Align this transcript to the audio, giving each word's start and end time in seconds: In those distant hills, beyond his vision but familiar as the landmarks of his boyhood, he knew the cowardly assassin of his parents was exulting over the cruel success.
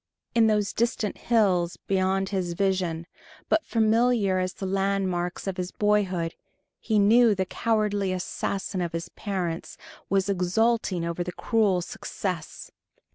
In 0.33 0.47
those 0.47 0.73
distant 0.73 1.15
hills, 1.19 1.77
beyond 1.85 2.29
his 2.29 2.53
vision 2.53 3.05
but 3.49 3.63
familiar 3.63 4.39
as 4.39 4.53
the 4.55 4.65
landmarks 4.65 5.45
of 5.45 5.57
his 5.57 5.71
boyhood, 5.71 6.33
he 6.79 6.97
knew 6.97 7.35
the 7.35 7.45
cowardly 7.45 8.11
assassin 8.11 8.81
of 8.81 8.93
his 8.93 9.09
parents 9.09 9.77
was 10.09 10.27
exulting 10.27 11.05
over 11.05 11.23
the 11.23 11.31
cruel 11.31 11.81
success. 11.83 12.71